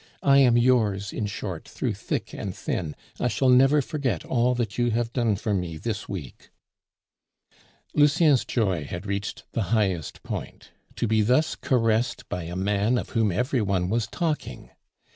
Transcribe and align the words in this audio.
I 0.23 0.39
am 0.39 0.57
yours, 0.57 1.13
in 1.13 1.27
short, 1.27 1.69
through 1.69 1.93
thick 1.93 2.33
and 2.33 2.55
thin; 2.57 2.95
I 3.19 3.27
shall 3.27 3.49
never 3.49 3.83
forget 3.83 4.25
all 4.25 4.55
that 4.55 4.75
you 4.79 4.89
have 4.89 5.13
done 5.13 5.35
for 5.35 5.53
me 5.53 5.77
this 5.77 6.09
week." 6.09 6.49
Lucien's 7.93 8.43
joy 8.43 8.85
had 8.85 9.05
reached 9.05 9.43
the 9.51 9.61
highest 9.77 10.23
point; 10.23 10.71
to 10.95 11.07
be 11.07 11.21
thus 11.21 11.53
caressed 11.53 12.27
by 12.29 12.45
a 12.45 12.55
man 12.55 12.97
of 12.97 13.09
whom 13.09 13.31
everyone 13.31 13.89
was 13.91 14.07
talking! 14.07 14.71